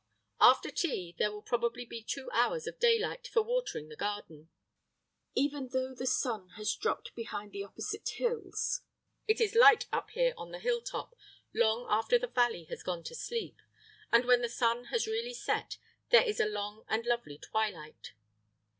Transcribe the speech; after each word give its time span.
After 0.39 0.71
tea, 0.71 1.13
there 1.19 1.31
will 1.31 1.43
probably 1.43 1.85
be 1.85 2.01
two 2.01 2.31
hours 2.31 2.65
of 2.65 2.79
daylight 2.79 3.27
for 3.27 3.43
watering 3.43 3.87
the 3.89 3.95
garden. 3.95 4.49
Even 5.35 5.67
though 5.67 5.93
the 5.93 6.07
sun 6.07 6.49
has 6.57 6.73
dropped 6.75 7.13
behind 7.13 7.51
the 7.51 7.63
opposite 7.63 8.09
hills, 8.15 8.81
it 9.27 9.39
is 9.39 9.53
light 9.53 9.85
up 9.93 10.09
here 10.09 10.33
on 10.37 10.49
the 10.49 10.57
hill 10.57 10.81
top 10.81 11.13
long 11.53 11.85
after 11.87 12.17
the 12.17 12.25
valley 12.25 12.63
has 12.63 12.81
gone 12.81 13.03
to 13.03 13.13
sleep; 13.13 13.61
and 14.11 14.25
when 14.25 14.41
the 14.41 14.49
sun 14.49 14.85
has 14.85 15.05
really 15.05 15.35
set, 15.35 15.77
there 16.09 16.23
is 16.27 16.39
a 16.39 16.47
long 16.49 16.83
and 16.89 17.05
lovely 17.05 17.37
twilight. 17.37 18.13